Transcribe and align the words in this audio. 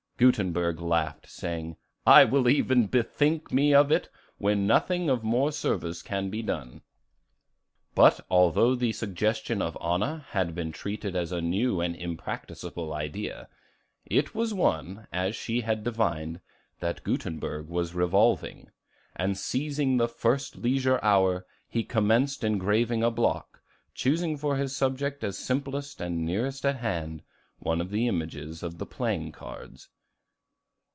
Gutenberg 0.21 0.79
laughed, 0.79 1.27
saying, 1.27 1.77
"I 2.05 2.25
will 2.25 2.47
even 2.47 2.85
bethink 2.85 3.51
me 3.51 3.73
of 3.73 3.91
it 3.91 4.07
when 4.37 4.67
nothing 4.67 5.09
of 5.09 5.23
more 5.23 5.51
service 5.51 6.03
can 6.03 6.29
be 6.29 6.43
done." 6.43 6.83
But 7.95 8.19
although 8.29 8.75
the 8.75 8.91
suggestion 8.91 9.63
of 9.63 9.75
Anna 9.81 10.27
had 10.29 10.53
been 10.53 10.71
treated 10.73 11.15
as 11.15 11.31
a 11.31 11.41
new 11.41 11.81
and 11.81 11.95
impracticable 11.95 12.93
idea, 12.93 13.49
it 14.05 14.35
was 14.35 14.53
one, 14.53 15.07
as 15.11 15.35
she 15.35 15.61
had 15.61 15.83
divined, 15.83 16.39
that 16.81 17.03
Gutenberg 17.03 17.67
was 17.67 17.95
revolving; 17.95 18.69
and 19.15 19.35
seizing 19.35 19.97
the 19.97 20.07
first 20.07 20.55
leisure 20.55 20.99
hour, 21.03 21.47
he 21.67 21.83
commenced 21.83 22.43
engraving 22.43 23.01
a 23.01 23.09
block, 23.09 23.59
choosing 23.95 24.37
for 24.37 24.55
his 24.55 24.75
subject 24.75 25.23
as 25.23 25.35
simplest 25.39 25.99
and 25.99 26.23
nearest 26.23 26.63
at 26.63 26.75
hand, 26.75 27.23
one 27.57 27.81
of 27.81 27.89
the 27.89 28.07
images 28.07 28.61
of 28.61 28.77
the 28.77 28.85
playing 28.85 29.31
cards. 29.31 29.89